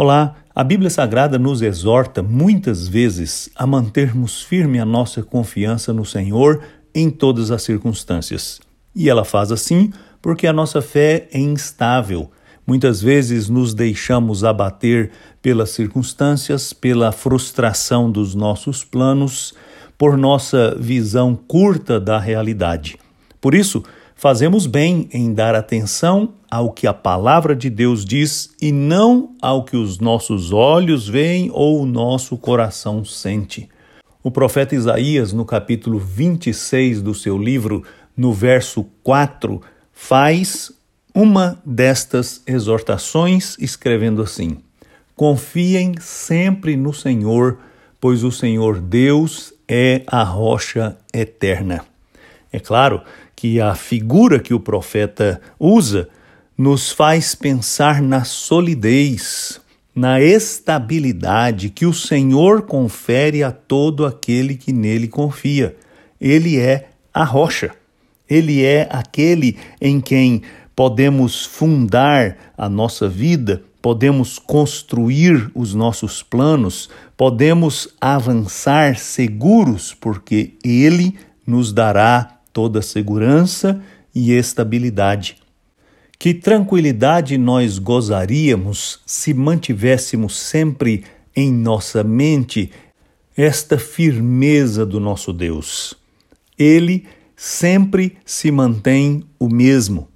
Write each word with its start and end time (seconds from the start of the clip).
Olá, 0.00 0.36
a 0.54 0.62
Bíblia 0.62 0.90
Sagrada 0.90 1.40
nos 1.40 1.60
exorta 1.60 2.22
muitas 2.22 2.86
vezes 2.86 3.50
a 3.56 3.66
mantermos 3.66 4.40
firme 4.40 4.78
a 4.78 4.84
nossa 4.84 5.24
confiança 5.24 5.92
no 5.92 6.04
Senhor 6.04 6.62
em 6.94 7.10
todas 7.10 7.50
as 7.50 7.64
circunstâncias. 7.64 8.60
E 8.94 9.10
ela 9.10 9.24
faz 9.24 9.50
assim 9.50 9.92
porque 10.22 10.46
a 10.46 10.52
nossa 10.52 10.80
fé 10.80 11.26
é 11.32 11.40
instável. 11.40 12.30
Muitas 12.64 13.02
vezes 13.02 13.48
nos 13.48 13.74
deixamos 13.74 14.44
abater 14.44 15.10
pelas 15.42 15.70
circunstâncias, 15.70 16.72
pela 16.72 17.10
frustração 17.10 18.08
dos 18.08 18.36
nossos 18.36 18.84
planos, 18.84 19.52
por 19.98 20.16
nossa 20.16 20.76
visão 20.78 21.34
curta 21.34 21.98
da 21.98 22.20
realidade. 22.20 22.96
Por 23.40 23.52
isso, 23.52 23.82
fazemos 24.18 24.66
bem 24.66 25.08
em 25.12 25.32
dar 25.32 25.54
atenção 25.54 26.34
ao 26.50 26.72
que 26.72 26.88
a 26.88 26.92
palavra 26.92 27.54
de 27.54 27.70
Deus 27.70 28.04
diz 28.04 28.50
e 28.60 28.72
não 28.72 29.36
ao 29.40 29.64
que 29.64 29.76
os 29.76 30.00
nossos 30.00 30.52
olhos 30.52 31.06
veem 31.06 31.50
ou 31.54 31.80
o 31.80 31.86
nosso 31.86 32.36
coração 32.36 33.04
sente. 33.04 33.68
O 34.20 34.28
profeta 34.28 34.74
Isaías, 34.74 35.32
no 35.32 35.44
capítulo 35.44 36.00
26 36.00 37.00
do 37.00 37.14
seu 37.14 37.38
livro, 37.38 37.84
no 38.16 38.32
verso 38.32 38.84
4, 39.04 39.62
faz 39.92 40.72
uma 41.14 41.62
destas 41.64 42.42
exortações, 42.44 43.56
escrevendo 43.60 44.20
assim: 44.20 44.58
Confiem 45.14 45.94
sempre 46.00 46.76
no 46.76 46.92
Senhor, 46.92 47.60
pois 48.00 48.24
o 48.24 48.32
Senhor 48.32 48.80
Deus 48.80 49.54
é 49.68 50.02
a 50.08 50.24
rocha 50.24 50.96
eterna. 51.14 51.84
É 52.52 52.58
claro 52.58 53.02
que 53.38 53.60
a 53.60 53.76
figura 53.76 54.40
que 54.40 54.52
o 54.52 54.58
profeta 54.58 55.40
usa 55.60 56.08
nos 56.56 56.90
faz 56.90 57.36
pensar 57.36 58.02
na 58.02 58.24
solidez, 58.24 59.60
na 59.94 60.20
estabilidade 60.20 61.70
que 61.70 61.86
o 61.86 61.94
Senhor 61.94 62.62
confere 62.62 63.44
a 63.44 63.52
todo 63.52 64.04
aquele 64.04 64.56
que 64.56 64.72
nele 64.72 65.06
confia. 65.06 65.76
Ele 66.20 66.58
é 66.58 66.88
a 67.14 67.22
rocha. 67.22 67.70
Ele 68.28 68.64
é 68.64 68.88
aquele 68.90 69.56
em 69.80 70.00
quem 70.00 70.42
podemos 70.74 71.44
fundar 71.44 72.36
a 72.58 72.68
nossa 72.68 73.08
vida, 73.08 73.62
podemos 73.80 74.36
construir 74.36 75.48
os 75.54 75.74
nossos 75.74 76.24
planos, 76.24 76.90
podemos 77.16 77.88
avançar 78.00 78.98
seguros, 78.98 79.94
porque 79.94 80.54
Ele 80.64 81.16
nos 81.46 81.72
dará 81.72 82.37
toda 82.52 82.82
segurança 82.82 83.82
e 84.14 84.32
estabilidade. 84.32 85.36
Que 86.18 86.34
tranquilidade 86.34 87.38
nós 87.38 87.78
gozaríamos 87.78 89.00
se 89.06 89.32
mantivéssemos 89.32 90.36
sempre 90.36 91.04
em 91.34 91.52
nossa 91.52 92.02
mente 92.02 92.72
esta 93.36 93.78
firmeza 93.78 94.84
do 94.84 94.98
nosso 94.98 95.32
Deus. 95.32 95.94
Ele 96.58 97.06
sempre 97.36 98.16
se 98.24 98.50
mantém 98.50 99.22
o 99.38 99.48
mesmo. 99.48 100.08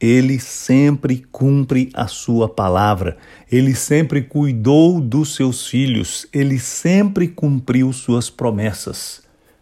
Ele 0.00 0.40
sempre 0.40 1.26
cumpre 1.30 1.90
a 1.92 2.06
sua 2.06 2.48
palavra. 2.48 3.18
Ele 3.52 3.74
sempre 3.74 4.22
cuidou 4.22 4.98
dos 4.98 5.34
seus 5.34 5.66
filhos. 5.66 6.26
Ele 6.32 6.58
sempre 6.58 7.28
cumpriu 7.28 7.92
suas 7.92 8.30
promessas. 8.30 9.20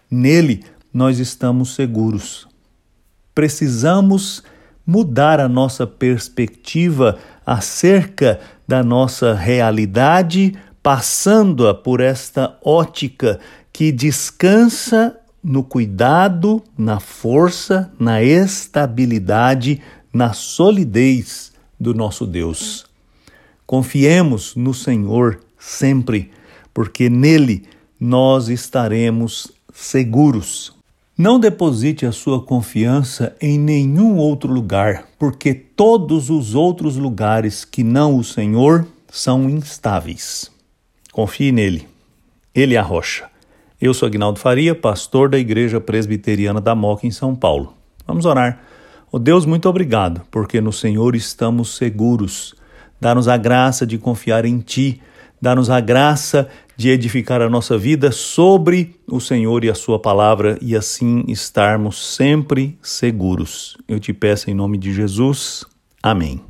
Nele 0.09 0.63
nós 0.99 1.21
estamos 1.21 1.77
seguros. 1.77 2.49
Precisamos 3.33 4.43
mudar 4.85 5.39
a 5.39 5.49
nossa 5.49 5.87
perspectiva 5.87 7.21
acerca 7.47 8.41
da 8.67 8.83
nossa 8.83 9.33
realidade, 9.33 10.59
passando-a 10.83 11.73
por 11.73 12.01
esta 12.01 12.59
ótica 12.65 13.39
que 13.73 13.93
descansa 13.93 15.17
no 15.41 15.63
cuidado, 15.63 16.61
na 16.77 16.99
força, 16.99 17.93
na 17.97 18.21
estabilidade, 18.21 19.81
na 20.13 20.33
solidez 20.33 21.53
do 21.79 21.95
nosso 21.95 22.27
Deus. 22.27 22.87
Confiemos 23.65 24.57
no 24.57 24.75
Senhor 24.75 25.39
sempre, 25.57 26.33
porque 26.75 27.09
nele 27.09 27.69
nós 28.01 28.49
estaremos 28.49 29.53
seguros. 29.73 30.77
Não 31.19 31.41
deposite 31.41 32.07
a 32.07 32.13
sua 32.13 32.41
confiança 32.41 33.35
em 33.41 33.59
nenhum 33.59 34.19
outro 34.19 34.53
lugar, 34.53 35.09
porque 35.19 35.53
todos 35.53 36.31
os 36.31 36.55
outros 36.55 36.97
lugares 36.97 37.65
que 37.65 37.83
não 37.83 38.17
o 38.17 38.23
Senhor 38.23 38.87
são 39.11 39.51
instáveis. 39.51 40.49
Confie 41.11 41.51
nele. 41.51 41.89
Ele 42.55 42.77
é 42.77 42.79
a 42.79 42.83
rocha. 42.83 43.25
Eu 43.81 43.93
sou 43.93 44.07
Agnaldo 44.07 44.39
Faria, 44.39 44.77
pastor 44.77 45.29
da 45.29 45.41
Igreja 45.41 45.81
Presbiteriana 45.81 46.61
da 46.61 46.77
Moca, 46.77 47.05
em 47.05 47.11
São 47.11 47.35
Paulo. 47.35 47.75
Vamos 48.07 48.25
orar. 48.25 48.61
Oh 49.11 49.19
Deus, 49.19 49.45
muito 49.45 49.69
obrigado, 49.69 50.23
porque 50.31 50.61
no 50.61 50.73
Senhor 50.73 51.17
estamos 51.17 51.77
seguros. 51.77 52.55
Dá-nos 53.01 53.27
a 53.27 53.37
graça 53.37 53.85
de 53.85 53.99
confiar 53.99 54.45
em 54.45 54.61
Ti 54.61 55.03
Dá-nos 55.41 55.71
a 55.71 55.81
graça 55.81 56.49
de 56.79 56.91
edificar 56.91 57.43
a 57.43 57.51
nossa 57.51 57.77
vida 57.77 58.13
sobre 58.13 58.95
o 59.05 59.19
Senhor 59.19 59.65
e 59.65 59.69
a 59.69 59.75
Sua 59.75 59.99
palavra 59.99 60.57
e 60.63 60.77
assim 60.77 61.25
estarmos 61.27 62.15
sempre 62.15 62.79
seguros. 62.81 63.77
Eu 63.89 63.99
te 63.99 64.13
peço 64.13 64.49
em 64.49 64.55
nome 64.55 64.79
de 64.79 64.95
Jesus. 64.95 65.65
Amém. 66.01 66.41